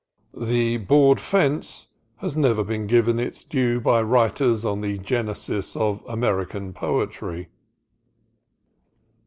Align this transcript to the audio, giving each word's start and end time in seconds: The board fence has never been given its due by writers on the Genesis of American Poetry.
The 0.35 0.77
board 0.77 1.19
fence 1.21 1.89
has 2.21 2.35
never 2.35 2.63
been 2.63 2.87
given 2.87 3.19
its 3.19 3.45
due 3.45 3.79
by 3.79 4.01
writers 4.01 4.65
on 4.65 4.81
the 4.81 4.97
Genesis 4.97 5.75
of 5.75 6.03
American 6.09 6.73
Poetry. 6.73 7.49